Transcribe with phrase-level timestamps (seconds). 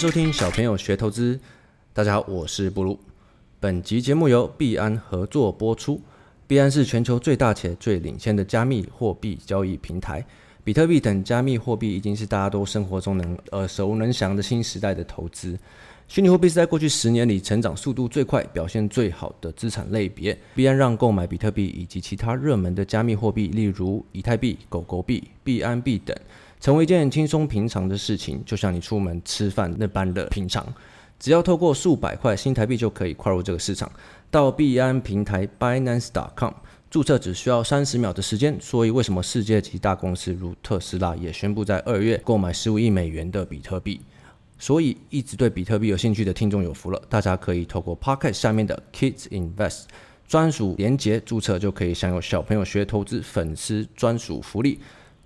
[0.00, 1.38] 收听小朋友学投资，
[1.92, 2.98] 大家好，我是布鲁。
[3.60, 6.00] 本集节目由币安合作播出。
[6.46, 10.24] 币安是全球最大且最领先的加密货币交易平台，
[10.64, 15.58] 比特币等加密货币已经是大家都生活中能耳熟能详的新时代的投资。
[16.08, 20.34] 虚拟货币是在过去十年里成长速度最快、表现最好的资产类别。
[20.54, 26.16] 币安让购买比特币以及其他热门的加密货币，例如以太币、狗狗币、币安币等。
[26.60, 30.66] 成为一件轻松平常的事情，就像你出门吃饭那般的平常。
[31.18, 33.90] 只要透过数百块新台币就可以跨入这个市场。
[34.30, 36.52] 到币安平台 Binance.com
[36.90, 38.56] 注册只需要三十秒的时间。
[38.60, 44.00] 所以为什么世界级大公司如特斯拉也宣布在二月购买十五亿美元的比特币？
[44.58, 49.84] 所以一直对比特币有兴趣的听众有福了，大家可以透过 Pocket 下面的 Kids Invest
[50.28, 54.78] 专属连结注册，就可以享有小朋友学投资粉丝专属福利。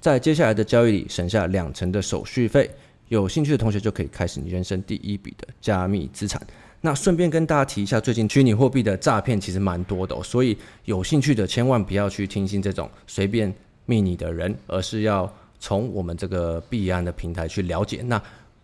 [0.04, 2.70] 在接下来的交易里省下两成的手续费，
[3.08, 6.46] 有兴趣的同学就可以开始你人生第一笔的加密资产。
[6.82, 13.50] 那顺便跟大家提一下，最近虚拟货币的诈骗其实蛮多的哦，所以有兴趣的千万不要去听信这种随便
[13.86, 18.02] 密你的人，而是要从我们这个币安的平台去了解。
[18.02, 18.22] 那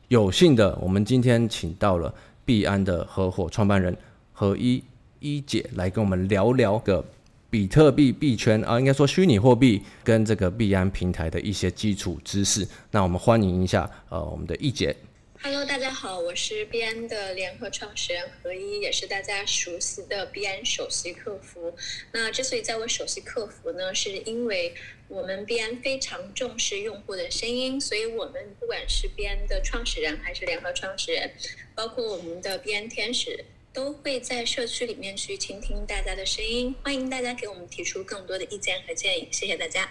[0.09, 3.97] 有幸的，我们今天请到了币安的合伙创办人
[4.35, 4.85] 何一
[5.21, 7.03] 一姐来跟我们聊聊个。
[7.51, 12.67] 比特币币圈啊，应该说虚拟货币跟这个币安平台的一些基础知识。
[12.93, 14.95] 那我们欢迎一下呃我们的易姐。
[15.43, 21.75] Hello，大家好，我是币安的联合创始人何一，也是大家熟悉的币安首席客服。
[22.12, 24.73] 那之所以叫我首席客服呢，是因为
[25.09, 31.33] 我们币安非常重视用户的声音，所以我们不管是币安的创始人还是联合创始人，
[31.75, 33.45] 包括我们的币安天使。
[33.73, 39.89] 都会在社区里面去倾听大家的声音，欢迎大家给我们提出更多的意见和建议，谢谢大家。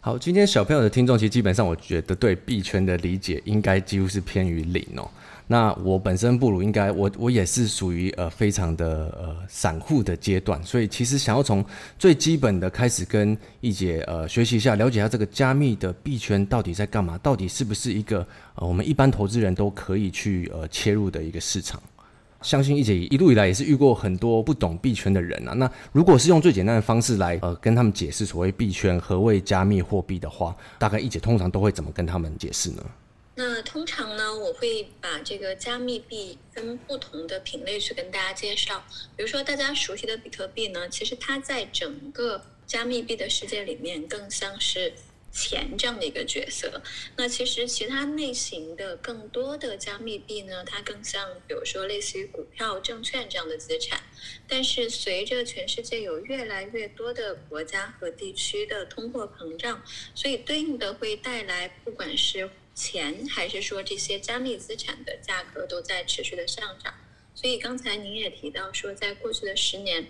[0.00, 5.10] 好，今天小朋友的听众其实基本上，我觉得对币圈的理解应该几乎是偏于零哦。
[5.46, 8.86] 那我本身不如应该，我我也是属于呃非常的
[9.18, 11.64] 呃散户的阶段，所以其实想要从
[11.98, 21.82] 最基本的开始跟一姐呃学习一下，了解一下这个加密的币圈到底在干嘛，到底是不是一个呃我们一般投资人都可以去呃切入的一个市场。
[22.44, 25.52] 相信一姐一路以来也是遇过很多不懂币圈的人啊。
[25.54, 32.84] 那如果是用最简单的方式来呃跟他们解释所谓币圈何谓加密货币的话，大概一姐通常都会怎么跟他们解释呢？
[33.34, 38.80] 那通常呢，我会把这个加密币分不同的品类去跟大家介绍。
[39.16, 44.92] 比如说大家熟悉的比特币呢，其实它在整个加密币的世界里面更像是。
[45.34, 46.80] 钱这样的一个角色，
[47.16, 54.00] 那其实其他类型的更多的加密币呢，它更像，比如说类似于股票、证券这样的资产。
[54.46, 59.82] 但是随着全世界有越来越多的国家和地区的通货膨胀，
[60.14, 66.94] 所以对应的会带来，不管是钱还是说这些加密资产的价格都在持续的上涨。
[67.34, 70.06] 所以刚才您也提到说，在过去的十年，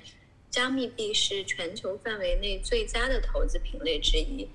[0.50, 4.46] 加密币是全球范围内最佳的投资品类之一。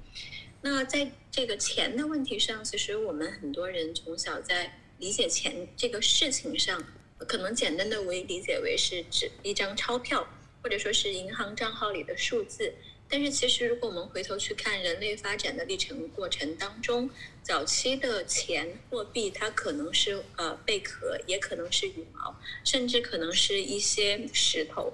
[0.62, 6.84] 那在这个钱的问题上，其实我们很多人从小在理解钱这个事情上，
[7.18, 10.28] 可能简单的为理解为是指一张钞票，
[10.62, 12.74] 或者说是银行账号里的数字。
[13.12, 17.10] 但是其实如果我们回头去看人类发展的历程过程当中，
[17.42, 24.94] 早期的钱货币它可能是呃贝壳，也可能是羽毛，甚至可能是一些石头。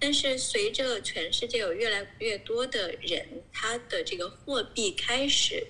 [0.00, 5.66] 但是随着全世界有越来越多的人，他的这个货币开始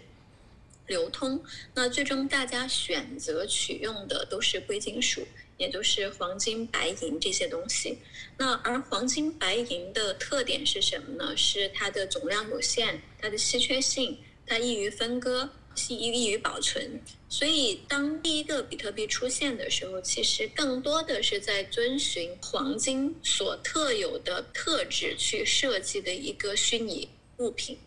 [0.86, 1.42] 流通，
[1.74, 7.98] 那最终大家选择取用的都是贵金属，也就是黄金、白银这些东西。
[8.36, 11.36] 那而黄金、白银的特点是什么呢？
[11.36, 15.50] 是它的总量有限，它的稀缺性，它易于分割。
[15.90, 27.08] 易易于保存，所以当第一个比特币出现的时候，其实更多的是在遵循黄金所特有的特质去设计的一个虚拟
[27.38, 27.78] 物品。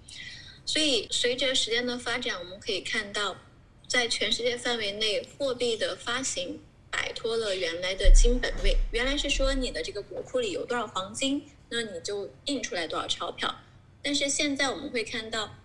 [0.66, 3.36] 所以随着时间的发展，我们可以看到，
[3.88, 8.78] 在全世界范围内，货币的发行摆脱了原来的金本位。
[8.92, 13.54] 原来是说你的这个国库里有多少黄金，那你就印出来多少钞票。
[14.02, 15.58] 但是现在我们会看到。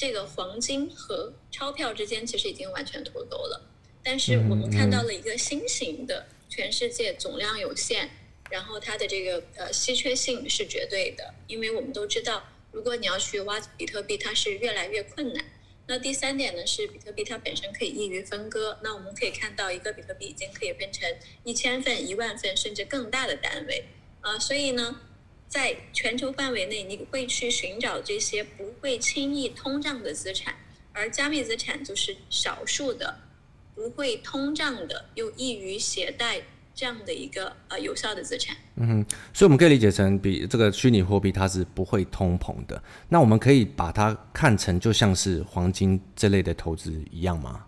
[0.00, 3.68] 这个黄金和钞票之间其实已经完全脱钩了，
[4.02, 8.08] 但是我们看到了一个新型的全世界总量有限，
[8.50, 12.42] 然后它的这个呃稀缺性是绝对的，因为我们都知道，
[12.72, 15.44] 如果你要去挖比特币，它是越来越困难。
[15.86, 21.06] 那第三点呢是比特币它本身可以易于分割，那我们可以看到一个比特币已经可以分成
[21.44, 23.84] 一千份、一万份甚至更大的单位
[24.22, 24.98] 啊，所以呢。
[25.50, 30.54] 在全球范围内，你会去寻找这些不会轻易通胀的资产，
[30.92, 33.18] 而加密资产就是少数的
[33.74, 36.40] 不会通胀的，又易于携带
[36.72, 38.56] 这样的一个呃有效的资产。
[38.76, 42.80] 嗯哼，所以我们可以理解成，比这个虚拟货币它是不会通膨的。
[43.08, 47.66] 那我们可以把它看成就像是黄金这类的投资一样吗？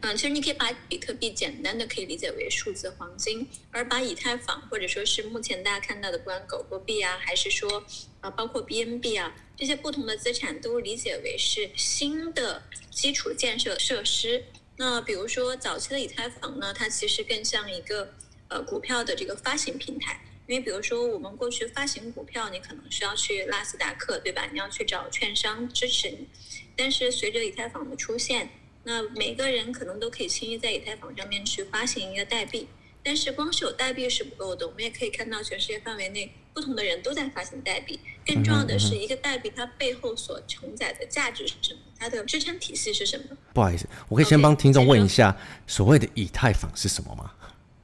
[0.00, 7.84] 嗯，其实你可以把比特币简单的可以理解为数字黄金，而把以太坊或者说是目前大家看到的不管狗狗币啊，还是说
[8.20, 14.44] 啊包括 BNB 啊这些不同的资产，都理解为是新的基础建设设施。
[14.76, 18.14] 那比如说早期的以太坊呢，它其实更像一个
[18.46, 24.48] 呃股票的这个发行平台，因为比如说我们过去发行股票，你可能是要去纳斯达克，对吧？
[24.52, 26.28] 你要去找券商支持你，
[26.76, 28.48] 但是随着以太坊的出现。
[28.88, 32.66] 那每个人可能都可以轻易在以太坊上面去发行一个代币，
[33.02, 34.66] 但是光是有代币是不够的。
[34.66, 38.00] 我们也可以看到，全世界范围内不同的人都在发行代币。
[38.26, 41.80] 更重要的是，一个代币它背后所承载的价值是什么？
[41.98, 43.36] 它的支撑体系是什么？
[43.52, 45.36] 不好意思，我可以先帮听众问一下
[45.66, 47.30] 所谓的以太坊是什么吗？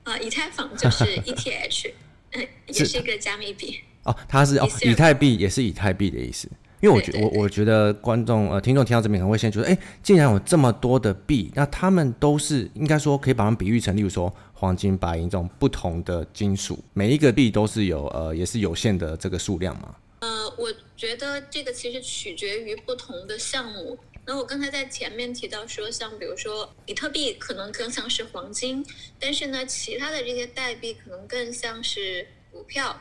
[0.04, 1.92] 啊，以太坊就是 ETH，
[2.32, 3.80] 嗯，也是一个加密币。
[4.04, 6.48] 哦，它是哦，以太币也是以太币的意思。
[6.80, 19.94] 因为我觉我我觉得观众呃听众听到这边可能会先觉得，哎，既然有这么多的币，那他们都是应该说可以把它们比喻成，例如说黄金、白银这种不同的金属，每一个币都是有呃也是有限的这个数量嘛。
[20.20, 23.98] 呃，我觉得这个其实取决于不同的项目。
[24.26, 28.84] 那我刚才在前面提到说，像比如说比特币可能更像是黄金，
[29.18, 33.00] 但是呢，其他的这些代币可能更像是股票，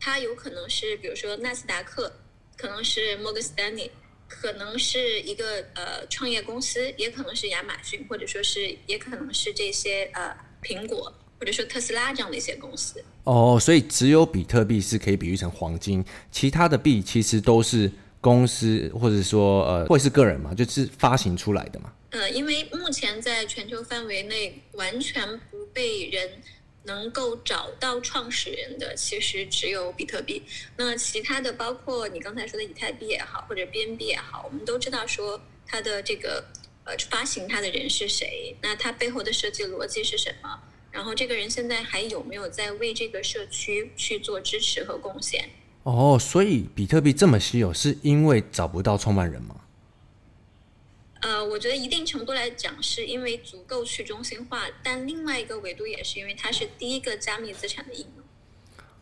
[0.00, 2.12] 它有可能是比如说纳斯达克。
[2.62, 3.90] 可能是摩根斯丹利，
[4.28, 10.32] 可能是一个呃创业公司，也可能是亚马逊，或者说是也可能是这些呃
[10.62, 13.02] 苹果，或者说特斯拉这样的一些公司。
[13.24, 21.92] 哦，所以只有比特币是可以比喻成黄金，其他的币其实都是公司或者说呃或者是个人嘛，就是发行出来的嘛。
[22.10, 26.30] 呃，因为目前在全球范围内完全不被人。
[26.84, 30.42] 能够找到创始人的其实只有比特币，
[30.76, 36.44] 那其他的包括你刚才说的以太币也好，或者 BNB 也好，我们都知道说它的这个
[36.84, 40.58] 呃发行它的人是谁，那它背后的设计逻辑是什么，
[40.90, 45.48] 然后这个人现在还有没有在为这个社区去做支持和贡献？
[45.84, 49.56] 哦，所以比特币这么稀有，是因为找不到创办人吗？
[51.22, 58.24] 呃，我觉得一定程度来讲，是因为足够去中心化，但另外一个维度也是因为它是第一个加密资产的应用。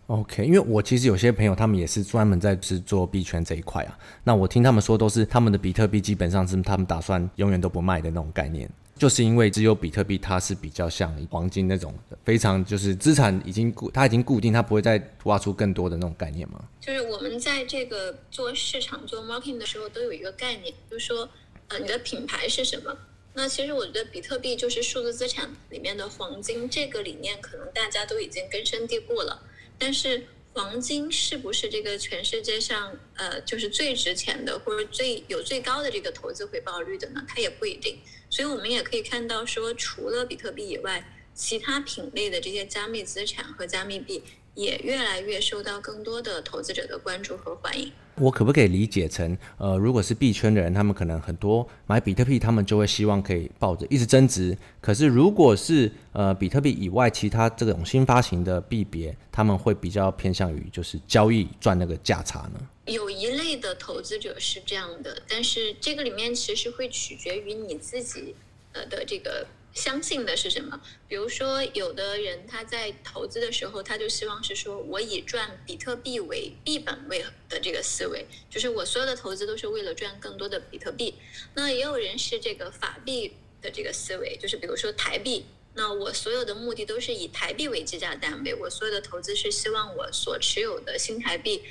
[0.09, 8.69] OK，因为我其实有些朋友他们也是专门在制作币圈这一块啊，那我听他们说都是他们的比特币基本上是他们打算永远都不卖的那种概念，
[8.99, 16.63] 就是因为只有比特币它是比较像黄金那种非常就是资产已经固，它已经固定，它不会再挖出更多的那种概念吗？
[16.81, 21.27] 就是我们在这个做市场做 marketing 的时候都有一个概念，就是说。
[21.71, 22.99] 呃，你的品牌是什么？
[23.33, 29.41] 那其实我觉得比特币就是数字资产里面的黄金，这个理念可能大家都已经根深蒂固了。
[29.79, 37.25] 但是黄金是不是这个全世界上呃就是最值钱的，或者最有最高的这个投资回报率的呢？
[37.29, 38.01] 它也不一定。
[38.29, 44.25] 所以我们也可以看到说，除了比特币以外，其他品类的这些加密资产和加密币
[44.57, 47.93] 也越来越受到更多的投资者的关注和欢迎。
[48.21, 54.57] 我可不可以理解成，呃，如果是币圈的人，他们可能很多买比特币，他们就会希望可以抱着一直增值。
[54.81, 62.61] 可是如果是呃比特币以外其他这种新发行的币别，他们会比较偏向于就是交易赚那个价差呢？
[62.85, 68.35] 有一类的投资者是这样的，但是这个里面其实会取决于你自己
[68.73, 69.47] 呃的这个。
[69.73, 70.81] 相信的是什么？
[71.09, 81.15] 比如说，有的人他在投资的时候，他就希望是说我以赚比特币为币本位的这个思维，就是我所有的投资都是为了赚更多的比特币。
[81.55, 91.63] 那也有人是这个法币的这个思维，就是比如说台币，那我所有的目的都是以台币为计价单位，我所有的投资是希望我所持有的新台币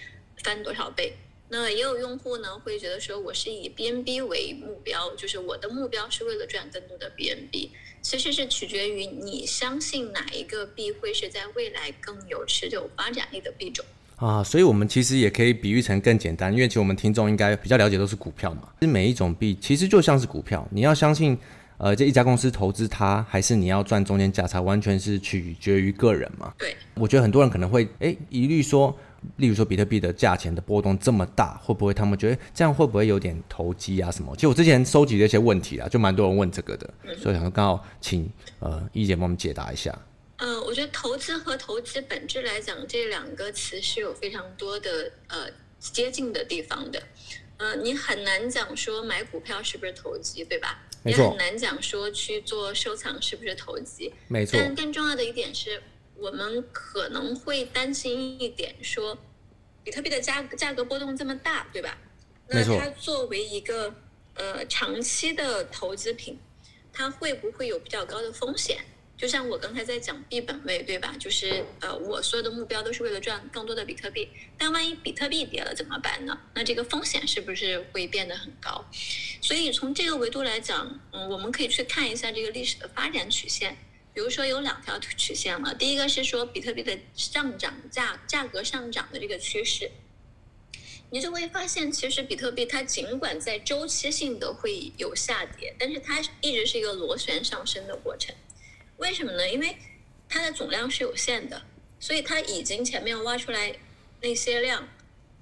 [0.44, 1.18] 翻多少倍。
[1.50, 7.70] 那也有用户呢，会觉得说我是以 BNB 为目标，就是我的目标是为了赚更多的 BNB。
[8.02, 13.84] 其实是取决于你相信哪一个币会是在未来更有持久发展力的币种
[14.16, 14.42] 啊。
[14.42, 18.70] 所以，我们其实也可以比喻成更简单，因为其实我们听众应该比较了解都是股票嘛。
[18.80, 21.38] 其实每一种币其实就像是股票，你要相信
[21.80, 26.54] 呃这一家公司投资它，还是你要赚中间价差，完全是取决于个人嘛。
[26.60, 28.96] 对，我觉得很多人可能会诶疑虑说。
[29.36, 34.34] 例如说，比特币的价钱的波动这么大，会不会他们觉得这样会不会有点投机啊什么？
[34.36, 39.94] 其实我之前收集的一些问题啊，就蛮多人问这个的，所以想说刚好请呃一姐帮我们解答一下。
[40.38, 45.48] 嗯、呃，我觉得投资和投资本质来讲，这两个词是有非常多的呃
[45.82, 47.04] 接近的地方的。
[47.60, 50.82] 呃，你很难讲说买股票是不是投机，对吧？
[51.06, 54.58] 也很难讲说去做收藏是不是投机，没错。
[54.60, 55.82] 但更重要的一点是，
[56.16, 59.18] 我们可能会担心一点，说
[59.84, 61.98] 比特币的价价格波动这么大，对吧？
[62.48, 63.94] 那它作为一个
[64.36, 66.40] 呃长期的投资品，
[66.92, 68.80] 它会不会有比较高的风险？
[69.20, 71.14] 就像我刚才在讲币本位，对吧？
[71.20, 76.40] 就是呃，我所有的目标都是为了赚更多的比特币，但万一比特币跌了怎么办呢？
[76.54, 78.86] 那这个风险是不是会变得很高？
[79.42, 83.76] 所以从这个维度来讲，嗯，我们可以去看一下这个历史的发展曲线。
[84.14, 89.92] 比如说有两条曲线了，第一个是说比特币的上涨价价格上涨的这个趋势，
[91.10, 98.34] 你就会发现，其实比特币它尽管在周期性的会有下跌，但是它一直是一个螺旋上升的过程。
[99.00, 99.50] 为什么呢？
[99.50, 99.76] 因为
[100.28, 101.62] 它的总量是有限的，
[102.00, 103.74] 所以它已经前面挖出来
[104.22, 104.88] 那些量，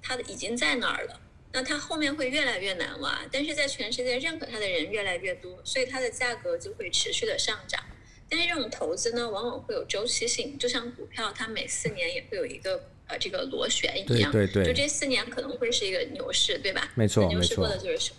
[0.00, 1.20] 它已经在那儿了。
[1.52, 7.82] 那它后面会越来越难挖，但是在全世界认可它的人越来越多，所以它的价格就会持续的上涨。
[8.28, 16.92] 但是这种投资呢，往往会有周期性，就像股票，它每四年也会有一个呃这个螺旋一样，对对对，就这四年可能会是一个牛市，对吧？
[16.94, 18.12] 没错，牛市过的就是。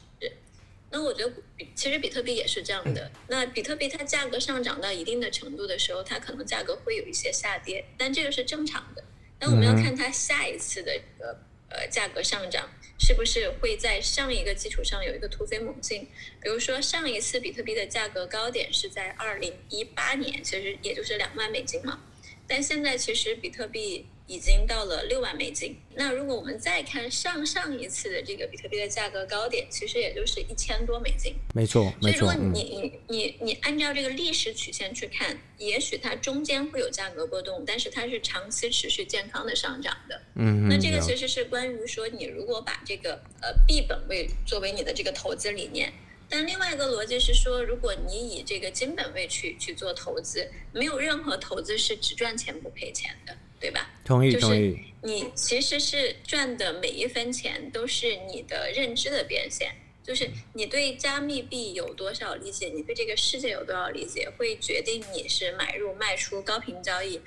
[0.91, 1.33] 那我觉得
[1.75, 3.11] 其实比特币也是这样的。
[3.27, 9.03] 那比特币它价格上涨到一定的程度的时候，它可能价格会有一些下跌，但这个是正常的。
[9.39, 12.69] 那我们要看它下一次的一个呃价格上涨。
[13.01, 16.01] 是不是会在上一个基础上有一个突飞猛进？
[16.41, 22.01] 比如说上一次比特币的价格高点是在二零一八年，其实也就是两万美金嘛。
[22.45, 25.75] 但现在其实比特币已经到了六万美金。
[25.95, 31.33] 那如果我们再看上上一次的这个比特币的价格高点，其实也就是一千多美金。
[31.55, 32.11] 没错，没错。
[32.11, 40.21] 所以如果你你你你按照这个历史曲线去看，也许它中间会有价格波动，但是它是长期持续健康的上涨的。
[40.35, 40.69] 嗯。
[40.69, 45.91] 那这个其实是关于说，你如果把这个呃币本位作为你的这个投资理念，
[46.29, 53.35] 但另外一个逻辑是说，如果你以这个金本位去去做投资，没有任何投资是只赚钱不赔钱的。
[53.59, 53.89] 对吧？
[54.05, 54.79] 同意，同意。
[55.01, 59.73] 你其实是赚的每一分钱都是你的认知的变现，
[60.03, 67.21] 就是你对加密币有多少理解，你对这个世界有多少理解，会决定你是买入卖出高频交易，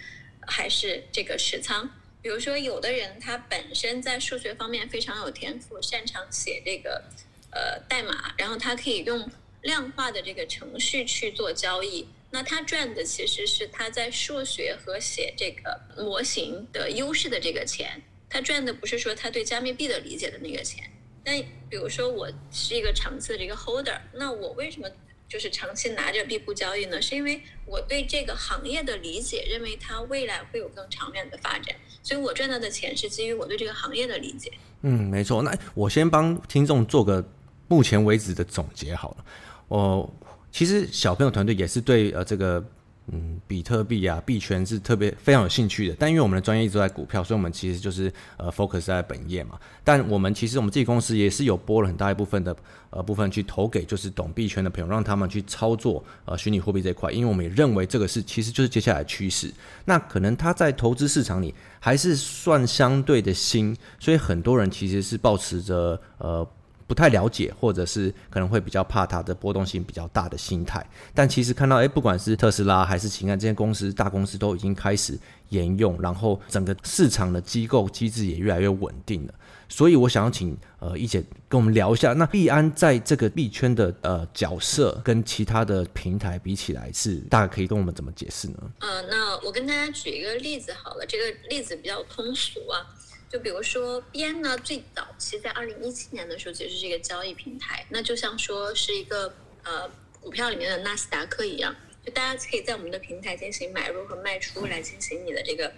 [0.47, 1.89] 还是这个持仓。
[2.21, 7.03] 比如说，有的人他本身在数学方面非常有天赋，擅长写这个
[7.51, 9.31] 呃代码，然后他可以用
[9.63, 12.07] 量化的这个程序去做交易。
[12.35, 20.83] 那他赚的其实是他在数学和写这个模型的优势的这个钱，他赚的不是说他对加密币的理解的那个钱。
[21.23, 24.89] 但比如说我是一个长期的这个 holder，那我为什么
[25.29, 27.03] 就是长期拿着币不交易呢？
[27.03, 34.51] 是因为我对这个行业的理解，认为它未来会有更长远的发展，所以我赚到的钱是基于我对这个行业的理解。
[34.81, 35.43] 嗯，没错。
[35.43, 37.23] 那我先帮听众做个
[37.69, 39.25] 目前为止的总结好了，
[39.69, 40.11] 我。
[40.53, 42.63] 其实小朋友团队也是对呃这个
[43.11, 49.59] 嗯比特币啊币圈是特别非常有兴趣的，但因为我们的专业一直在股票，所以我们其实就是呃 focus 在本业嘛。
[49.83, 52.55] 但我们其实我们自己公司也是有拨了很大一部分的
[52.91, 59.51] 呃部分去投给就是懂币圈的朋友，让他们去操作呃虚拟货币这一块，因为我们也认为这个是其实就是接下来趋势。
[59.87, 66.47] 那可能他在投资市场里还是算相对的新，所以很多人其实是保持着呃。
[66.87, 70.85] 不太了解，或者是可能会比较怕它的波动性比较大的心态，
[71.15, 75.19] 但其实看到，诶，不管是特斯拉还是情感这些公司，大公司都已经开始
[75.51, 79.35] 沿用，然后整个市场的机构机制也越来越稳定了。
[79.69, 88.59] 所以我想要请呃一姐跟我们聊一下，那币安在这个币圈的呃角色跟其他的平台比起来，是大概可以跟我们怎么解释呢？
[88.81, 92.85] 呃，那我跟大家举一个例子好了，这个例子比较通俗啊。
[93.33, 101.75] 就比如说边呢，最早期在二零一七年的时候，其实是一个交易平台，那就像说是一个呃股票里面的纳斯达克一样，
[102.05, 105.73] 就大家可以在我们的平台进行买入和卖出，来进行你的这个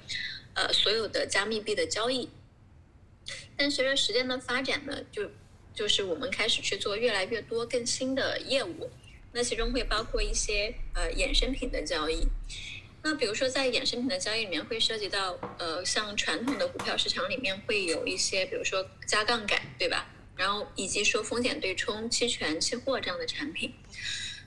[0.54, 2.28] 呃所有的加密币的交易。
[3.56, 5.30] 但随着时间的发展呢，就
[5.72, 8.90] 就是我们开始去做越来越多更新的业务，
[9.30, 12.26] 那其中会包括一些呃衍生品的交易。
[13.06, 20.10] 那比如说，在衍生品的交易里面，会涉及到，呃，像传统的股票市场里面会有一些，比如说加杠杆，对吧？
[20.34, 23.74] 然后以及说风险对冲、期权、期货这样的产品。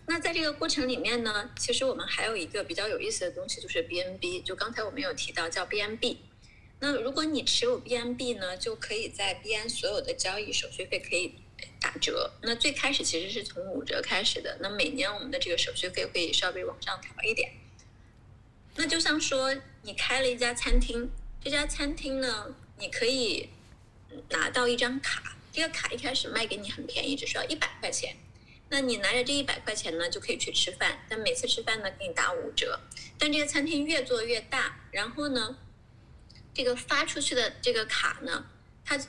[0.08, 4.42] 那在这个过程里面呢，其实我们还有一个比较有意思的东西，就是 BNB。
[4.42, 6.18] 就刚才我们有提到叫 BNB。
[6.80, 11.36] 那如果你持有 BNB 呢，就可以在 BN 所有的交易手续费可以
[11.80, 12.32] 打折。
[12.42, 17.52] 那最开始其实是从五折开始的，那每年我们的这个手续费会稍微往上调一点。
[18.78, 21.10] 那就像说，你开了一家餐厅，
[21.44, 23.50] 这家餐厅呢，你可以
[24.30, 28.16] 拿到一张卡，这个卡一开始卖给你很便宜，只需要一百块钱。
[28.70, 32.80] 那你拿着这一百块钱呢，就可以去吃饭，但每次吃饭呢给你打五折。
[33.18, 35.58] 但这个餐厅越做越大，然后呢，
[36.54, 38.46] 这个发出去的这个卡呢，
[38.86, 39.00] 它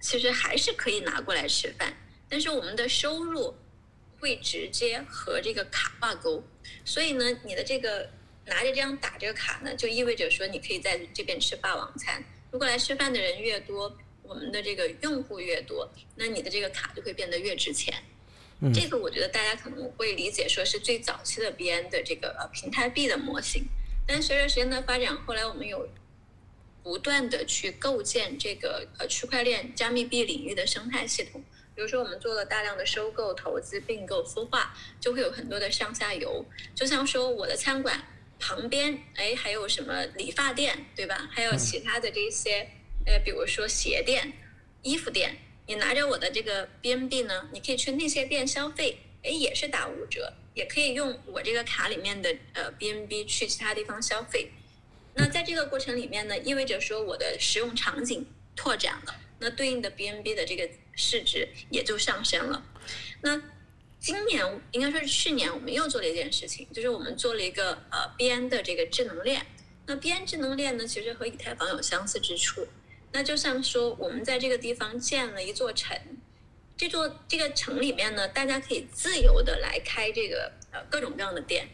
[0.00, 1.94] 其实还是可以拿过来吃饭，
[2.30, 3.54] 但是我们的收入
[4.20, 6.42] 会直接和这个卡挂钩。
[6.84, 8.08] 所以呢，你的这个
[8.48, 12.22] 拿着这张打这个卡呢，就意味着说你可以在这边吃霸王餐。
[12.50, 17.94] 如果来吃饭的人越多，我们的这个用户越多，那你的这个卡就会变得越值钱。
[18.60, 23.64] 嗯，这个我觉得大家可能会理解说是最早期的 BN 的这个呃平台币的模型，
[24.06, 25.88] 但随着时间的发展，后来我们有
[26.82, 31.44] 不断的去构建这个呃区块链加密币领域的生态系统。
[31.74, 36.44] 比如说，我们做了大量的收购、投资、并购、孵化，就会有很多的上下游。
[36.74, 38.04] 就像说我的餐馆
[38.38, 41.28] 旁边，哎，还有什么理发店，对吧？
[41.32, 42.68] 还有其他的这些，
[43.06, 44.32] 呃，比如说鞋店、
[44.82, 45.36] 衣服店。
[45.66, 54.50] 你拿着我的这个 BNB 呢，你可以去那些店消费，哎，也是打五折，也可以用我这个卡里面的呃 BNB 去其他地方消费。
[55.12, 58.26] 那在这个过程里面呢，意味着说我的使用场景
[58.56, 60.66] 拓展了，那对应的 BNB 的这个
[60.96, 62.64] 市值也就上升了。
[63.20, 63.42] 那
[64.00, 69.44] 今年应该说是去年，我们又做了一件事情，就是我们做了一个呃 BN 的这个智能链。
[69.86, 72.66] 那 BN 智能链呢，其实和以太坊有相似之处。
[73.12, 75.98] 那就像说，我们在这个地方建了一座城，
[76.76, 81.68] 这座这个城里面呢，大家可以自由的来开这个呃各种各样的店，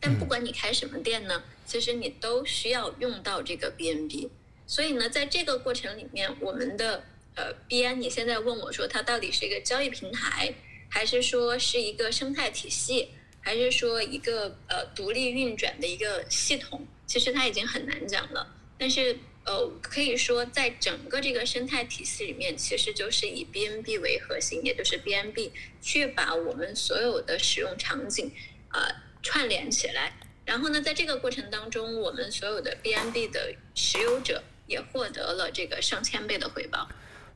[0.00, 4.30] 但不管你开什么店呢，其实你都需要用到这个 BNB。
[4.66, 7.04] 所以呢，在这个过程里面，我们的
[7.36, 10.54] 呃 BN，你现在问我说它到底是一个交易平台，
[10.88, 13.08] 还是说是一个生态体系，
[13.40, 19.18] 还是说一个呃独立运转的一个系统，其实它已经很难讲了，但是。
[19.48, 28.32] 呃，可以说，在整个这个生态体系里面，其实就是以 BNB 为核心，也就是 BNB 去把我们所有的使用场景
[28.70, 28.88] 啊、
[29.22, 30.18] 串联起来。
[30.44, 36.88] 然后呢，在这个过程当中，我们所有的 BNB 的持有者也获得了这个上千倍的回报。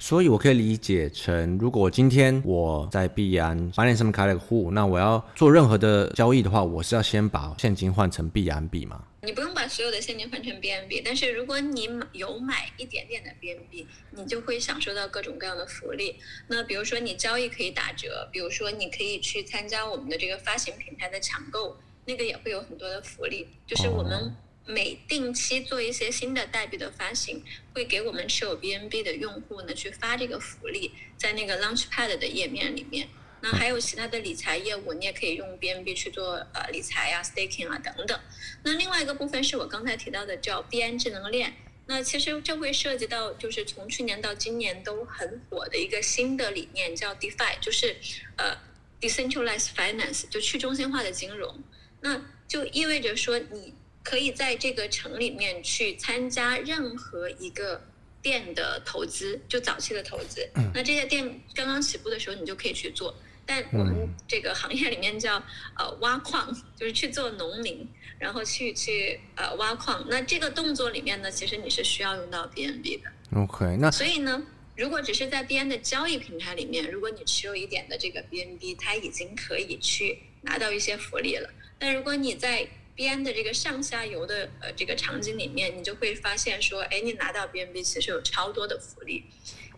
[0.03, 9.05] 所以，我可以理解成，如果今天我在币安发现上面开了个户，那我要做任何的交易的话，我是要先把现金换成币安币吗？
[9.21, 16.17] 你不用把所有的现金换成 BNB，但是如果你买有买一点点的 BNB，你就会享受到各种各样的福利。
[16.49, 24.35] 那比如说你交易可以打折，比如说你可以去参加我们的这个发行平台的抢购，那个也会有很多的福利，就是我们。
[24.67, 27.43] 每定期做一些新的代币的发行，
[27.75, 33.09] 会给我们持有 BNB 的用户呢去发这个福利，在那个 Launchpad 的页面里面。
[33.43, 38.21] 那还有其他的理财业务，你也可以用 BNB 去做呃理财啊、staking 啊等等。
[38.63, 41.55] 那另外一个部分是我刚才提到的叫 BN 智能链。
[41.87, 47.97] 那其实这会涉及到就是从去年到今年都很火的一个新的理念，叫 DeFi，就是
[48.37, 48.57] 呃
[49.01, 51.59] Decentralized Finance，就去中心化的金融。
[52.03, 53.75] 那就意味着说你。
[54.11, 57.81] 可以在这个城里面去参加任何一个
[58.21, 60.45] 店的投资，就早期的投资。
[60.75, 63.15] 那这些店刚刚起步的时候，你就可以去做。
[63.47, 65.41] 但我们这个行业里面叫
[65.79, 67.87] 呃挖矿，就是去做农民，
[68.19, 70.05] 然后去去呃挖矿。
[70.11, 73.13] 那这个动作里面呢，其实你是需要用到 BNB 的。
[73.37, 74.43] OK，那所以呢，
[74.75, 81.49] 如果只是在 BN 的交易平台里面，如果你持有一点的这个 BNB，它已经可以去拿到一些福利了。
[81.79, 89.25] 但如果你在 BN 的这个上下游的呃这个场景里面，你就会发现说，哎，你拿到 BNB 其实有超多的福利。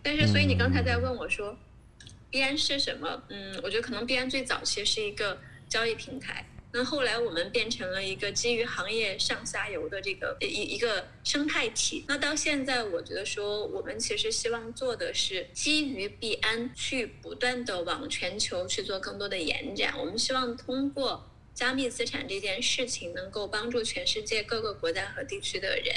[0.01, 1.57] 但是，所以你刚才在问我说
[2.31, 3.23] ，BN 是什么？
[3.29, 12.03] 嗯，我觉得可能 BN 最早其实是一个交易平台，那后来我们变成了一个基于行业上下游的这个一一个生态体。
[12.07, 19.97] 那到现在，我觉得说我们其实希望做的是基于 BN 去不断的往全球去做更多的延展。
[19.97, 25.95] 我们希望通过加密资产这件事情能够帮助全世界各个国家和地区的人，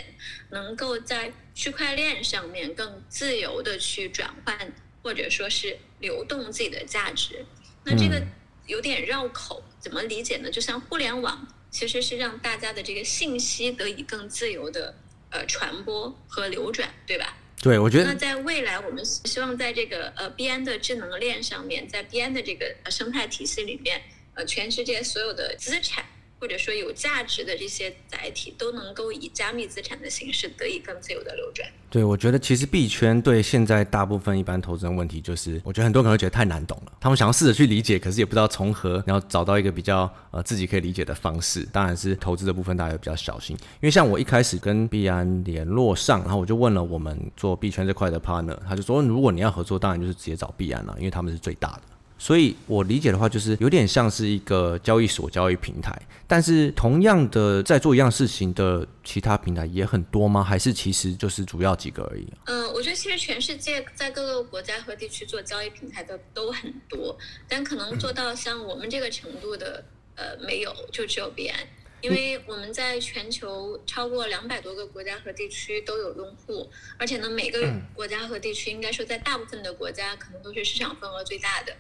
[0.51, 7.45] 能够在区块链上面更自由的去转换或者说是流动自己的价值。
[7.85, 8.23] 那这个
[8.67, 10.51] 有点绕口，怎么理解呢？
[10.51, 14.95] 就像互联网其实是让大家的这个信息得以更自由的
[15.31, 17.39] 呃传播和流转，对吧？
[17.63, 18.13] 对，我觉得。
[18.13, 24.03] 那在未来，我们希望在这个呃 BN 的智能链上面，在 BN 的这个生态体系里面。
[24.37, 26.05] 呃，全世界所有的资产
[26.39, 31.67] 或者说有价值的这些载体，都能够以加密资产的形式得以更自由的流转。
[31.89, 41.67] 对，我觉得其实币圈对现在大部分一般投资人问题，就是我觉得很多人会觉得太难懂了，他们想要试着去理解，可是也不知道从何然后找到一个比较呃自己可以理解的方式。
[41.73, 51.83] 当然是投资的部分，大家也比较小心，因为像我一开始跟币安联络上，然后我就问了我们做币圈这块的 partner，他就说如果你要合作，当然就是直接找币安了，因为他们是最大的。
[52.19, 55.95] 所以我理解的话，就是有点像是一个交易所、交易平台。
[56.27, 60.43] 但是同样的，在做一样事情的其他平台也很多吗？
[60.43, 62.27] 还是其实就是主要几个而已？
[62.47, 71.61] 嗯，我觉得其实全世界在各个国家和地区做交易平台的都很多，但可能做到像我们这个程度的，呃，没有，就只有币安。
[72.03, 81.75] 因为我们在全球超过两百多个国家和地区都有用户，而且呢，每个国家和地区应该说在大部分的国家可能都是市场份额最大的。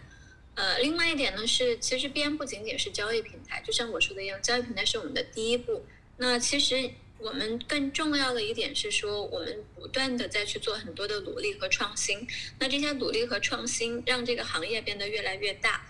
[0.56, 5.84] 呃，另外一点呢是，其实币安不仅仅是交易平台，就像我说的一样，交易平台是我们的第一步。
[6.16, 12.26] 那其实我们更重要的一点是说，我们不断的在去做很多的努力和创新。
[12.58, 15.86] 那这些努力和创新让这个行业变得越来越大。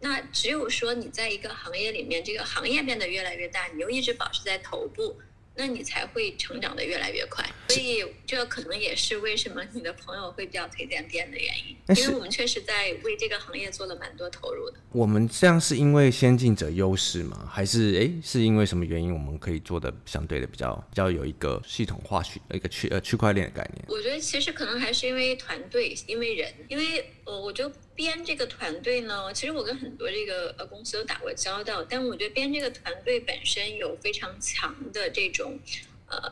[0.00, 5.16] 那只有说你在一个行业里面，这个行业变得越来越大，你又一直保持在头部。
[5.56, 14.78] 那你才会成长的越来越快，所以这可能也是为什么你的朋友会比较推荐币安的原因，因为我们确实在为这个行业做了蛮多投入的。
[14.90, 17.48] 我们这样是因为先进者优势吗？
[17.50, 23.84] 还是诶是因为什么原因我们可以做的相对的比较比较有一个系统化区一个区呃区块链的概念？
[23.88, 27.62] 我觉得其实可能还是因为团队，因为人，因为呃我觉
[27.94, 35.58] 编这个团队呢，其实我跟很多这个呃公司都打过交道，但我觉得编这个团队本身有非常强的这种。
[36.06, 36.30] 呃，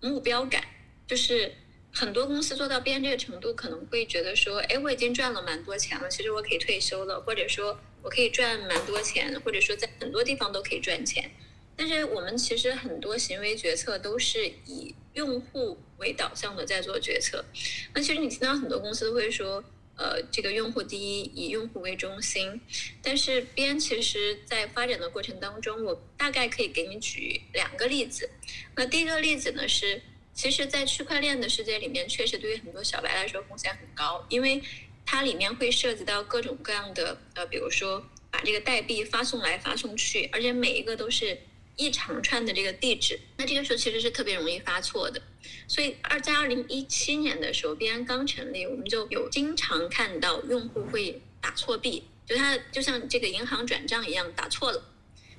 [0.00, 0.62] 目标感
[1.04, 1.52] 就是
[1.92, 11.28] 很多公司做到编这个程度，可能会觉得说，哎，我已经赚了蛮多钱了，其实我可以退休了，或者说我可以赚蛮多钱，或者说在很多地方都可以赚钱。
[11.76, 17.44] 但是我们其实很多行为决策都是以用户为导向的在做决策。
[17.92, 19.64] 那其实你听到很多公司会说。
[19.98, 22.60] 呃，这个用户第一，以用户为中心。
[23.02, 28.30] 但是边其实在发展的过程当中，我大概可以给你举两个例子。
[28.76, 30.00] 那第一个例子呢是，
[30.32, 34.62] 其实，在区块链的世界里面，确实对于很多小白来说风险很高，因为
[35.04, 41.36] 它里面会涉及到各种各样的，呃，比如说把这个代币发送来发送去，而且每一个都是。
[41.78, 45.22] 一长串的这个地址，那这个时候其实是特别容易发错的。
[45.68, 54.84] 所以二在二零一七年的时候，币安刚成立，我们就有经常看到用户会打错币，就它就像这个银行转账一样打错了。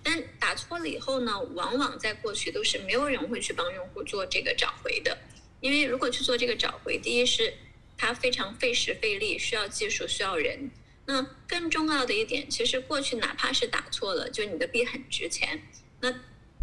[0.02, 5.18] 但打错了以后呢，往往在过去都是没有人会去帮用户做这个找回的，
[5.60, 7.54] 因为如果去做这个找回，第一是
[7.98, 10.72] 它非常费时费力，需要技术，需要人。
[11.06, 15.62] 那更重要的一点，其实过去哪怕是打错了，就你的币很值钱。
[16.02, 16.12] 那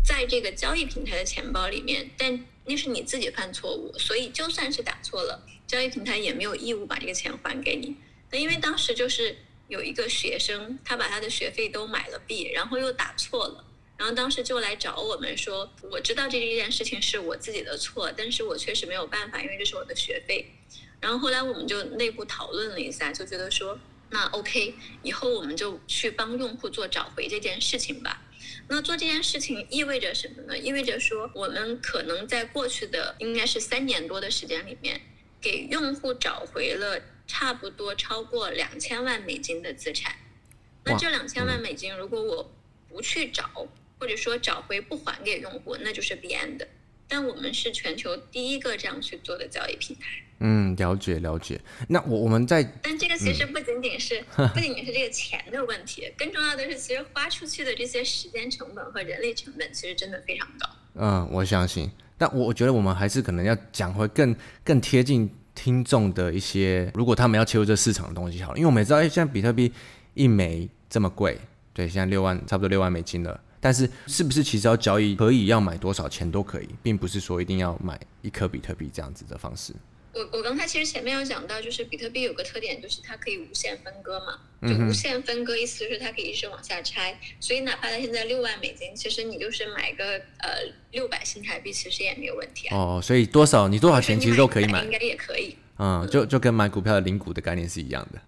[0.04, 7.96] 在这个交易平台的钱包里面，但那是你自己犯错误，所以就算是打错了，交易平台也没有义务把这个钱还给你。
[8.30, 9.36] 那因为当时就是
[9.68, 13.64] 有一个学生，他把他的学费都买了币，然后又打错了，
[13.96, 20.52] 然后当时就来找我们说，我知道这件事情是我自己的错，但是我确实没有办法，因为这是我的学费。
[21.00, 23.78] 然后后来我们就内部讨论了一下，就觉得说，
[24.10, 28.22] 那 OK，以后我们就去帮用户做找回这件事情吧。
[28.68, 30.58] 那做这件事情意味着什么呢？
[30.58, 35.00] 意味着说，我们可能在过去的应该是三年多的时间里面，
[35.40, 40.16] 给用户找回了差不多超过两千万美金的资产。
[40.84, 42.52] 那这两千万美金，如果我
[42.88, 46.68] 不去找，或者说找回不还给用户，那就是币安的。
[47.08, 50.25] 但我们是全球第一个这样去做的交易平台。
[50.40, 51.60] 嗯，了解了解。
[51.88, 60.68] 那我我们在，但这个其实不仅仅是、嗯、不仅仅是这个钱的问题，更重要的是，其实花出去的这些时间成本和人力成本，其实真的非常高。
[60.94, 61.90] 嗯，我相信。
[62.18, 69.72] 但我我觉得我们还是可能要讲回更更贴近听众的一些，如果他们要切入这市场的东西好了，因为我们也知道，哎，现在比特币
[70.14, 71.38] 一枚这么贵，
[71.72, 73.40] 对，现在六万差不多六万美金了。
[73.58, 79.72] 但是是不是其实要交易可以要买多少钱都可以，并不是说一定要买一颗比特币这样子的方式。
[80.16, 92.76] 我我刚才其实前面有讲到，就是比特币有个特点，就是它可以无限分割嘛，就无限分割意思就是它可以一直往下拆，所以哪怕它现在六万美金，其实你就是买个呃六百新台币，其实也没有问题啊。
[92.78, 95.54] 哦，所以多少你多少钱其实都可以买，应该也可以。
[95.78, 98.18] 嗯，就就跟买股票的零股的概念是一样的。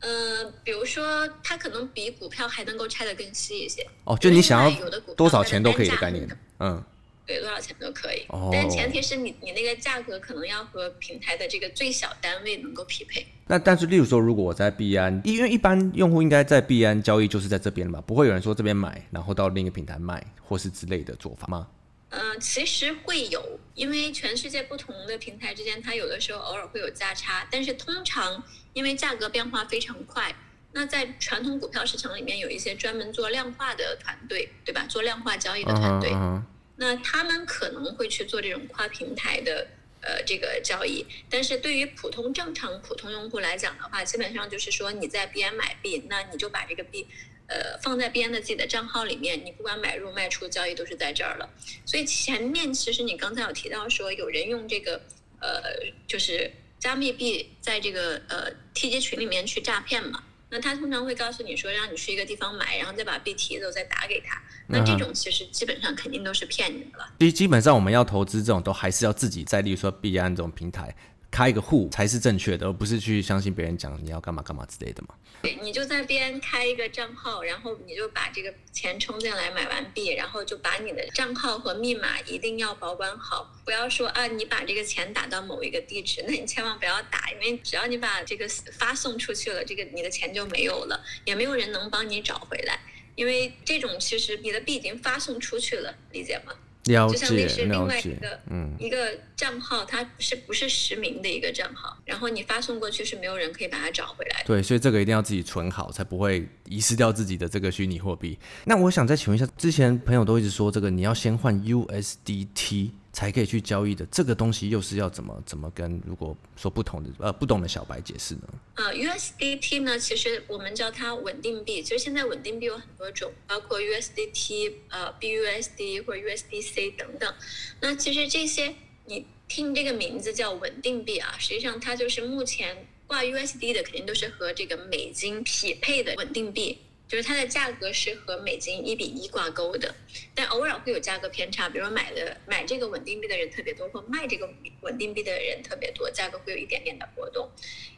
[0.00, 3.86] 呃，比如说它可能比股票还能够拆得更细一些。
[4.04, 6.28] 哦，就你想要多少钱都可以的概念。
[6.58, 6.84] 嗯。
[7.30, 8.24] 对，多少钱都可以。
[8.30, 8.50] 哦。
[8.52, 13.24] 但前提是你你那个价格可能要和平台的这个最小单位能够匹配。
[13.46, 21.68] 那但是，例如说，如果我在币安，因为一般用户应该在币安交易就是在这边嘛，不会有人说这边买，然后到另一个平台卖，或是之类的做法吗？
[22.08, 30.34] 嗯、呃，其实会有，因为全世界不同的平台之间，它有的时候偶尔会有价差，但是通常因为价格变化非常快，
[30.72, 34.84] 那在传统股票市场里面有一些专门做量化的团队，对吧？
[34.88, 36.42] 做量化交易的团队，uh -huh, uh -huh.
[36.80, 39.66] 那他们可能会去做这种跨平台的
[40.00, 47.06] 呃这个交易，但是对于普通正常普通用户来讲的话，基本上就是说你在币安买币，那你就把这个币。
[47.52, 51.50] 呃，放在币安的自己的账号里面，你不管买入卖出交易都是在这儿了。
[51.84, 55.02] 所以前面其实你刚才有提到说，有人用这个
[55.40, 55.60] 呃，
[56.06, 60.22] 就是加密币在这个呃 TG 群里面去诈骗嘛。
[60.50, 64.40] 那他通常会告诉你说，让你去一个地方买，然后再把币提走，再打给他。
[64.66, 67.08] 那这种其实基本上肯定都是骗你的了。
[67.18, 70.94] 基基本上我们要投资这种，都还是要自己在，例如说币安这种平台。
[71.30, 75.14] 开一个户才是正确的，而不是去相信别人讲你要干嘛干嘛之类的嘛。
[75.42, 92.78] 对，你就在边开一个账号，然后你就把这个钱充进来买完币，然后就把你的账号和密码一定要保管好，不要说啊，你把这个钱打到某一个地址，那你千万不要打，因为只要你把这个发送出去了，这个你的钱就没有了，也没有人能帮你找回来，
[93.14, 96.52] 因为这种其实你的币已经发送出去了，理解吗？
[96.84, 101.96] 了解，就像那是另外一个，嗯，一个账号，它是不是实名的一个账号？
[102.04, 104.46] 然后你发送过去是没有人可以把它找回来的。
[104.46, 108.38] 对，所以这个一定要自己存好，才不会遗失掉自己的这个虚拟货币。
[108.64, 112.90] 那我想再请问一下，之前朋友都一直说这个你要先换 USDT。
[113.12, 118.42] 才可以去交易的这个东西，又是要怎么怎么跟如果说不同的呃不懂的小白解释呢？
[118.76, 121.82] 呃，USDT 呢，其实我们叫它稳定币。
[121.82, 127.34] 其实现在稳定币有很多种，包括 USDT、呃 BUSD 或者 USDC 等等。
[127.80, 128.74] 那其实这些
[129.06, 136.78] 你听这个名字叫稳定币啊，实际上它就是目前挂 USD 的，肯定都是和这个美金匹配的稳定币。
[137.10, 139.92] 就是它的价格是和美金一比一挂钩的，
[140.32, 144.48] 但偶尔会有价格偏差，比如说买的买这个稳定币的人特别多，或卖这个
[144.82, 147.50] 稳定币的人特别多，价格会有一点点的波动。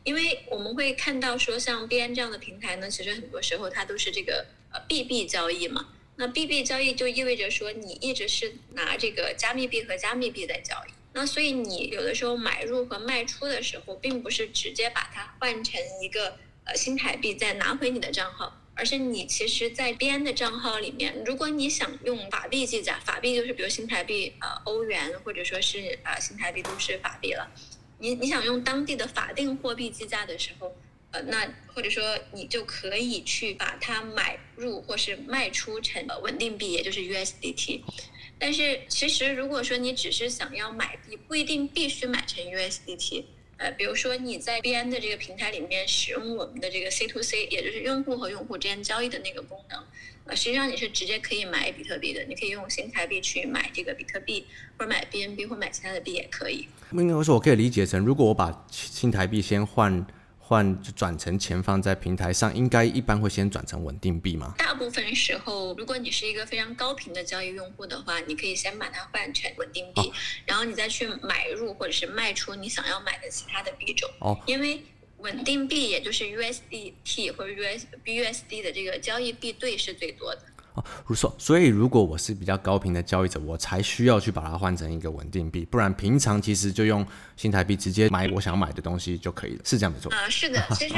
[0.02, 5.90] 因为我们会看到说，像币安这样的平台呢，其实很多时候它都是这个呃币币交易嘛。
[6.16, 10.92] 那币币交易就意味着说，你一直是拿这个加密币和加密币在交易。
[11.12, 18.61] 那所以你有的时候买入和卖出的时候，并不是直接把它换成一个呃新台币再拿回你的账号。
[18.74, 27.50] 而且你其实，在币安的账号里面，如果你想用法币计价，法币就是比如新台币、呃欧元，或者说是呃新台币都是法币了。
[27.98, 30.74] 你你想用当地的法定货币计价的时候，
[31.10, 37.82] 呃，那或者说你就可以去把它买入或是卖出成稳定币，也就是 USDT。
[38.38, 43.24] 但是其实如果说你只是想要买币，不一定必须买成 USDT。
[43.62, 49.78] 呃，比如说你在 BN 的这个平台里面使用我们的这个 C to C，也就是用户和用户之间交易的那个功能，
[50.24, 54.44] 呃，实际上你是直接可以买比特币的，你可以用新台币去买这个比特币，
[54.76, 56.66] 或者买 BNB 或买其他的币也可以。
[56.90, 60.04] 应该说我可以理解成，如果我把新台币先换。
[60.52, 64.54] 换就转成钱放在平台上，应该一般会先转成稳定币吗？
[64.58, 70.12] 大部分时候，如果你是一个非常高频的交易用户的话，你可以先把它换成稳定币，哦，
[70.44, 74.10] 然后你再去买入或者是卖出你想要买的其他的币种。
[74.18, 74.82] 哦，因为
[75.20, 80.42] 稳定币也就是 USDT 或者 USBUSD 的这个交易币对是最多的。
[80.74, 87.06] 哦，如说，所以如果我是比较高频的交易者，我才需要去把它换成一个稳定币，不然平常其实就用
[87.36, 90.10] 新台币直接买我想买的东西就可以了，是这样没错？
[90.12, 90.94] 啊，是的，其实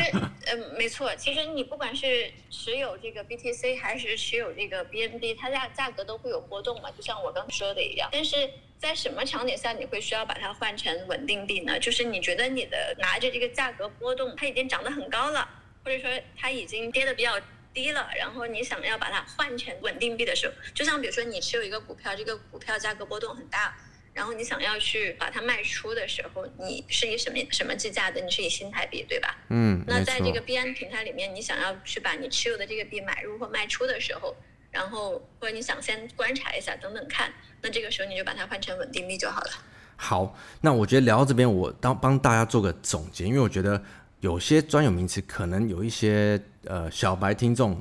[0.47, 8.09] 呃没错，其实你不管是持有这个 BTC 还是持有这个 BNB，它价价格都会有波动嘛，就像我刚说的一样。
[8.13, 11.77] 但是在什么场景下你会需要把它换成稳定币呢？
[11.81, 15.49] 就是你觉得你的拿着这个价格波动，它已经涨得很高了，
[15.85, 17.33] 或者说它已经跌得比较。
[17.75, 23.77] 低了，然后你想要把它换成稳定币的时候，就像比如说你持有一个股票，这个股票价格波动很大，
[24.13, 28.21] 然后你想要去把它卖出的时候，你是以什么什么计价的？
[28.21, 29.37] 你是以新台币对吧？
[29.49, 34.37] 嗯，那在这个币安平台里面，你想要去把你持有的这个币买入或卖出的时候，
[34.71, 39.51] 然后或者你想先观察一下等等看，那这个时候你就把它换成稳定币就好了。
[39.97, 43.83] 好，那我觉得聊到这边，我当帮大家做个总结，因为我觉得。
[44.25, 47.79] 有些专有名词可能有一些呃小白听众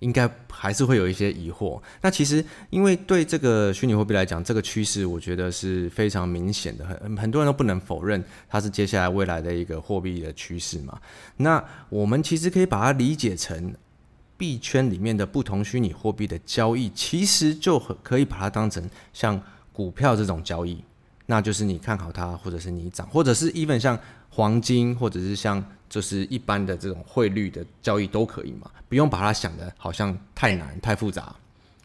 [0.00, 1.80] 应该还是会有一些疑惑。
[2.02, 11.00] 那其实因为对这个虚拟货币来讲，这个趋势我觉得是非常明显的，很很多人都不能否认它是接下来未来的一个货币的趋势嘛。
[11.36, 13.72] 那我们其实可以把它理解成
[14.36, 19.40] 币圈里面的不同虚拟货币的交易，其实就很可以把它当成像
[19.72, 20.82] 股票这种交易，
[21.26, 23.98] 那就是你看好它，或者是你涨，或者是 even 像
[24.30, 31.34] 黄金，或者是像就是一般的这种汇率的交易都可以嘛，不用把它想得好像太难太复杂。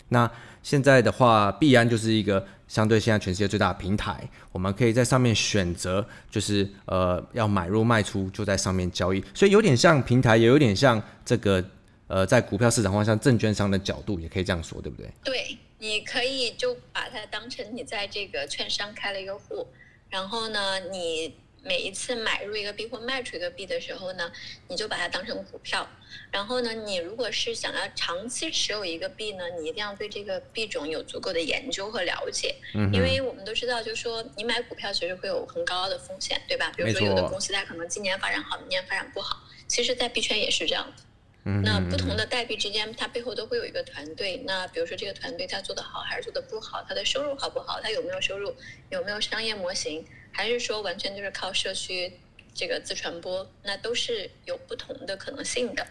[0.10, 0.30] 那
[0.62, 11.64] 现在的话，币安就是一个相对现在全世界最大的平台，我们可以在上面选择，就是呃要买入卖出就在上面交易，所以有点像平台，也有点像这个
[12.08, 15.12] 呃在股票市场或像证券商的角度，也可以这样说，对不对？
[15.24, 19.68] 对，你可以就把它当成你在这个券商开了一个户，
[20.10, 21.34] 然后呢，你。
[21.64, 24.32] 每一次买入一个币或卖出一个币的时候呢，
[24.68, 25.88] 你就把它当成股票。
[26.32, 32.56] 然后呢，你如果是想要长期持有一个币呢，你一定要对这个币种有足够的研究和了解。
[32.74, 32.92] 嗯。
[32.92, 36.74] 因为我们都知道，就是说你买股票其实会有很高的风险，对吧？
[36.76, 39.44] 比如说有的公司它可能今年发展好，明年发展不好。
[39.68, 41.04] 其实，在币圈也是这样的。
[41.46, 41.62] 嗯。
[41.64, 44.38] 那不同的代币之间，它背后都会有一个团队。
[44.46, 48.56] 那比如说这个团队它做得好还是做得不好，它的收入好不好，它有没有收入，
[48.90, 50.06] 有没有商业模型。
[50.34, 52.10] 还是说完全就是靠社区
[52.54, 55.86] 这个自传播，那都是有不同的可能性的。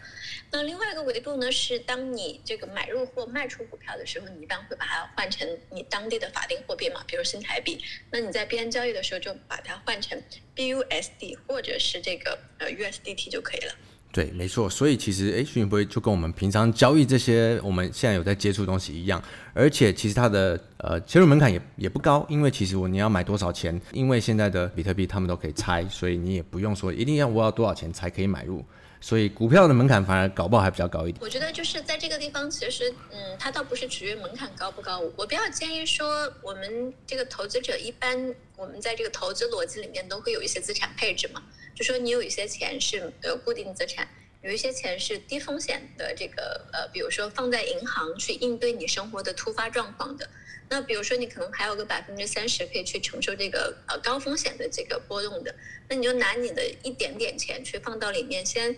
[0.51, 7.79] 那另外一个维度呢，是当你这个买入或卖出股票的时候，你一般会把它换成你当地的法定货币嘛，比如新台币。
[8.09, 10.19] 那你在币安交易的时候，就把它换成
[10.55, 13.75] BUSD 或者是这个呃 USDT 就可以了。
[14.13, 28.65] 对，没错，所以其实，诶，虚拟货币就跟我们平常交易这些我们现在有在接触的东西一样，而且其实它的呃切入门槛也也不高，因为其实我你要买多少钱，因为现在的比特币他们都可以拆，所以你也不用说一定要我要多少钱才可以买入，
[28.99, 31.21] 所以股票的门槛反而搞不好还比较高一点。
[31.21, 41.41] 我觉得就是在这个地方，其实嗯，它倒不是取决于门槛高不高，我比较建议说，我们这个投资者一般我们在这个投资逻辑里面都会有一些资产配置嘛。
[41.73, 44.07] 就说你有一些钱是呃固定资产，
[44.43, 50.29] 有一些钱是低风险的，这个呃，比如说放在银行去应对你生活的突发状况的。
[50.69, 55.53] 那比如说你可能还有个百分之三十可以去承受这个呃高风险的这个波动的，
[55.89, 58.73] 那你就拿你的一点点钱去放到里面，先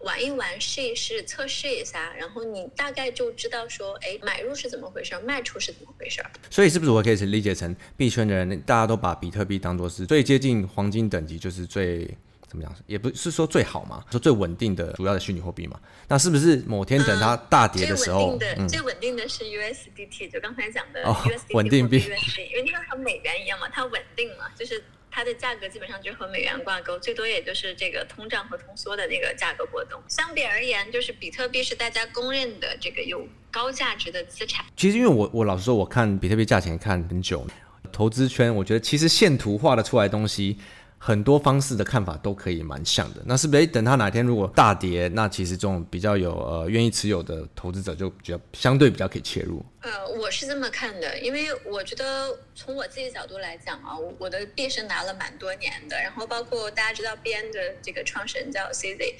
[0.00, 6.20] 玩一玩，试一试，测试一下，然后你大概就知道说，哎，买入是怎么回事，卖出是怎么回事。
[6.50, 12.08] 所以是不是我可以理解成币圈的人大家都把比特币当作是最接近黄金等级，就是最。
[12.48, 12.74] 怎么讲？
[12.86, 15.78] 也不是说最好嘛，说最稳定的主要的虚拟货币嘛。
[16.08, 30.00] 那是不是某天等它大跌的时候，嗯、最稳定的、嗯、最稳定的是 USDT，就刚才讲的 USDT、哦、稳定币因为它和美元一样嘛，它稳定嘛，就是它的价格基本上就和美元挂钩，最多也就是这个通胀和通缩的那个价格波动。
[30.08, 34.64] 相比而言，就是比特币是大家公认的这个有高价值的资产。
[34.74, 37.46] 其实因为我我老实说，我看比特币价钱看很久，
[37.92, 40.56] 投资圈我觉得其实线图画的出来的东西。
[40.98, 43.66] 很多方式的看法都可以蛮像的，那是不是？
[43.68, 49.64] 等它哪天如果大跌，那其实这种比较有呃愿意持有的投资者就比较相对比较可以切入。
[49.80, 59.14] 呃，我是这么看的，因为我觉得从我自己角度来讲啊，我的币是拿了蛮多年的，然后包括大家知道币安的这个创始人叫 CZ，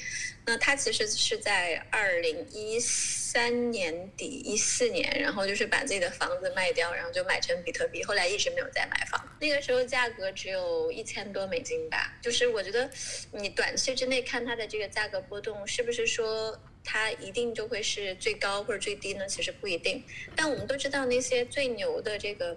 [0.46, 9.24] 那他其实是在二零一三年底一四年，然后就是把自己的房子卖掉，然后就买成比特币，后来一直没有再买房。
[9.40, 12.90] 那个时候价格只有一千多美金吧，就是我觉得
[13.30, 16.60] 你短期之内看它的这个价格波动，是不是说？
[16.90, 19.26] 它一定就会是最高或者最低呢？
[19.28, 20.02] 其实不一定。
[20.34, 22.56] 但我们都知道那些最牛的这个，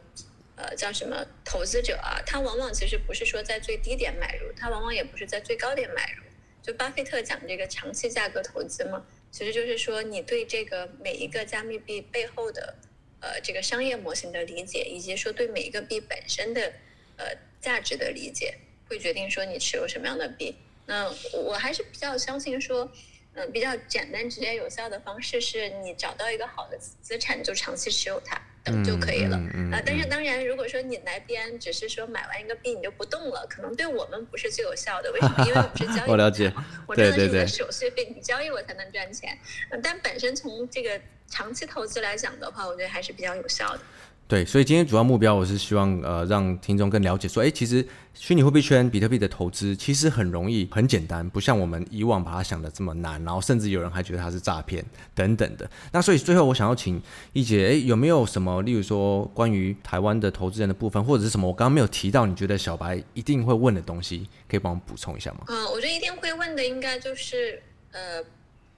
[0.55, 6.23] 呃，叫什么投资者啊，他往往其实不是说在最低点买入，他往往也不是在最高点买入。
[6.61, 12.73] 就巴菲特讲这个长期价格投资嘛，其实就是说你对这个每一个加密币背后的，
[13.19, 16.71] 呃，这个商业模型的理解，以及说对每一个币本身的，
[17.17, 17.25] 呃，
[17.59, 20.55] 价值的理解，会决定说你持有什么样的币。
[20.85, 22.89] 那我还是比较相信说。
[23.33, 29.37] 嗯，比较简单、直接、有效的方式是你找到一个好的资产，就长期持有它，等就可以了。
[29.37, 35.11] 啊、嗯嗯嗯，但是当然，如果说你来边只是说买完一个币你就不动了，可能对我们不是最有效的。
[35.13, 35.45] 为什么？
[35.47, 36.09] 因为我们是交易。
[36.11, 36.53] 我了解。
[36.85, 39.37] 我赚的是你的手续费，你交易我才能赚钱。
[39.81, 43.81] 但本身从这个长期投资来讲的话，我觉得还是比较有效的。
[44.31, 55.69] 对，所以今天主要目标我是希望呃让听众更了解说，哎，其实虚拟货币圈比特币的投资其实很容易、很简单，不像我们以往把它想的这么难，然后甚至有人还觉得它是诈骗等等的。
[55.91, 57.01] 那所以最后我想要请
[57.33, 65.39] 一姐，哎，有没有什么，例如说关于台湾的投资人的部分，或者是什么我刚刚没有提到，你觉得小白一定会问的东西，可以帮我补充一下吗？
[65.49, 68.23] 嗯，我觉得一定会问的应该就是呃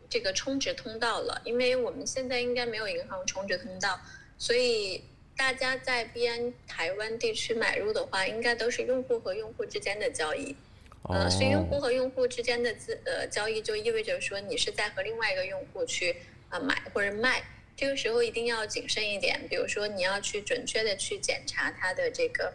[0.10, 4.00] 这个充值通道了，因为我们现在应该没有银行充值通道，
[4.40, 5.04] 所以。
[5.36, 10.56] 大家在 BN 台湾地区买入的话，应该都是用户和用户之间的交易。
[11.04, 11.18] Oh.
[11.18, 16.12] 呃，所以用户和用户之间的资呃交易，就意味着说你是在和另外一个用户去
[16.50, 17.44] 啊、呃、买或者卖。
[17.76, 19.42] 这个时候一定要谨慎一点。
[19.50, 22.54] 比如说，你要去准确的去检查它的这个，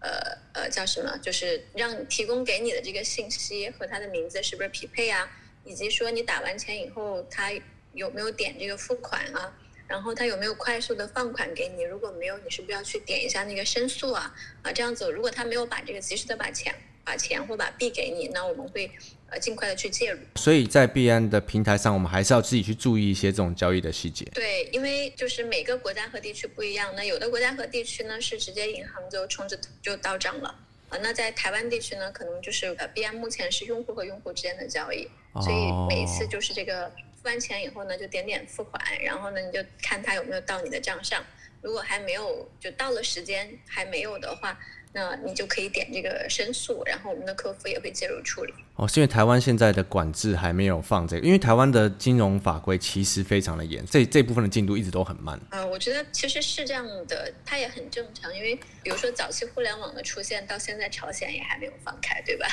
[0.00, 1.18] 呃呃，叫什么？
[1.18, 5.28] 就是让提供给你的这个信息和它的名字是不是匹配啊？
[5.64, 7.52] 以及说你打完钱以后，它
[7.92, 9.52] 有没有点这个付款啊？
[9.90, 11.82] 然后他有没有快速的放款给你？
[11.82, 14.32] 如果没有，你是不是要去点一下那个申诉啊？
[14.62, 16.72] 啊，这样子，如果他没有把这个及时的把钱
[17.04, 18.88] 把钱或把币给你，那我们会
[19.30, 20.18] 呃尽快的去介入。
[20.36, 24.24] 所以在币安的平台上，我们还是要自己去注意一些这种交易的细节。
[24.32, 30.54] 对，因为就是每个国家和地区不一样，那有的国家和地区呢是直接银行就充值就到账了
[30.88, 30.98] 啊。
[31.02, 35.08] 那在台湾地区呢，可能就是呃币安目前是用户和用户之间的交易，
[35.42, 36.88] 所以每一次就是这个。
[37.20, 41.22] 付完钱以后呢，就点点付款，然后呢，你就看他有没有到你的账上。
[41.60, 44.58] 如果还没有，就到了时间还没有的话，
[44.92, 48.52] 那你就可以点这个申诉，然后我们的客服也会介入处理。
[48.74, 55.38] 哦，是因为台湾现在的管制还没有放这个，因为台湾的金融法规其实非常的严，这这部分的进度一直都很慢。
[55.50, 62.46] 呃，我觉得其实是这样的，它也很正常，因为比如说早期互联网的出现到现在，朝鲜也还没有放开，对吧？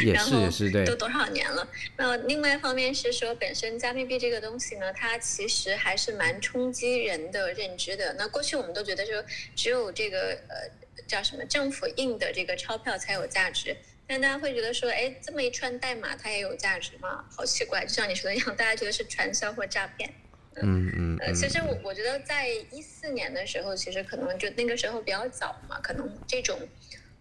[0.00, 1.66] 也是也是对，都多少年了。
[1.96, 8.14] 那另外一方面是说，本身加密币这个东西呢，它其实还是蛮冲击人的认知的。
[8.16, 9.22] 那过去我们都觉得说，
[9.56, 10.70] 只有这个呃
[11.06, 13.76] 叫什么政府印的这个钞票才有价值。
[14.06, 17.24] 但大家会觉得说，哎，这么一串代码它也有价值吗？
[17.30, 20.12] 好奇怪，就像你说的一样，大家觉得是传销或诈骗。
[20.56, 21.16] 嗯嗯。
[21.20, 26.58] 呃，其实我我觉得在一四年的时候，其实可能就那个时候比较早嘛，可能这种。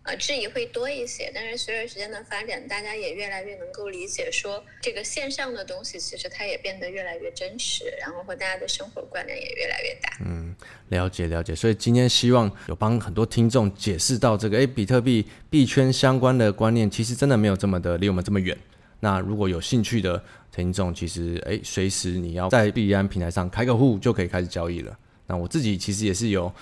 [0.03, 10.17] 呃，质疑会多一些，但是随着时间的发展，大家也越来越能够理解，说这个线上的东西其实它也变得越来越真实，然后和大家的生活关联也越来越大。
[10.25, 10.53] 嗯，
[10.89, 11.55] 了解了解。
[11.55, 18.57] 所以今天希望有帮很多听众解释到这个，诶，比特币币圈相关的观念，其实真的没有这么的离我们这么远。
[18.99, 20.21] 那如果有兴趣的
[20.53, 24.97] 听众，其实诶，随时你要在币安平台上开个户就可以开始交易了。
[25.27, 26.53] 那我自己其实也是有。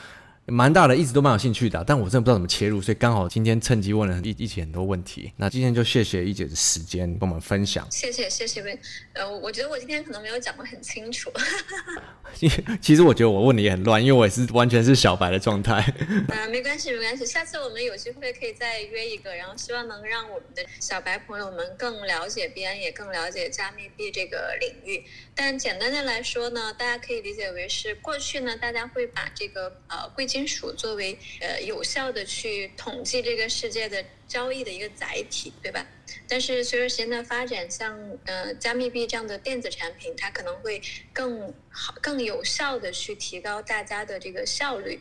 [0.52, 5.32] 蛮大的，一直都蛮有兴趣的，啊，但我真的不知道怎么切入，所以刚好今天趁机问了一一起很多问题。
[5.38, 7.88] 那今天就谢谢一姐的时间跟我们分享。
[7.89, 8.80] 谢谢谢谢问，
[9.14, 11.32] 呃，我觉得我今天可能没有讲的很清楚。
[12.82, 15.82] 其实我觉得我问的也很乱，因为我也是完全是小白的状态。
[16.30, 25.04] 呃，没关系没关系，下次我们有机会可以再约一个，然后希望能让我们的小白朋友们更了解币安，也更了解加密币这个领域。
[25.36, 35.86] 但简单的来说呢，大家可以理解为是过去呢，大家会把这个呃贵金金属作为呃有效的去统计这个世界的交易的一个载体，对吧？
[36.28, 40.82] 但是随着时间的发展，像呃加密币这样的电子产品，它可能会
[41.14, 45.00] 更好、更有效的去提高大家的这个效率，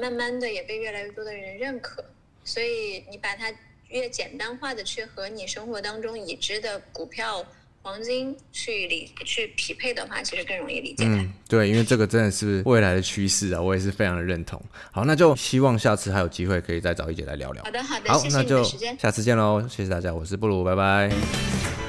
[0.00, 2.04] 慢慢的也被越来越多的人认可。
[2.44, 3.54] 所以你把它
[3.90, 7.46] 越简单化的去和你生活当中已知的股票。
[7.82, 11.04] 黄金去理去匹配的话，其实更容易理解。
[11.06, 14.60] 嗯，对，因为这个真的是未来的趋势啊，我也是非常的认同。
[14.92, 17.64] 好，那就希望下次还有机会可以再找一姐来聊聊。
[17.64, 18.62] 好的，好的，好，谢谢那就
[18.98, 21.79] 下次见喽，谢谢大家，我是布鲁，拜拜。